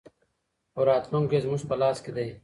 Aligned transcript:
خو 0.73 0.79
راتلونکی 0.89 1.43
زموږ 1.45 1.61
په 1.69 1.75
لاس 1.81 1.97
کې 2.03 2.11
دی. 2.17 2.27